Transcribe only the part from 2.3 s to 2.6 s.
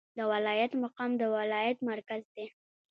دی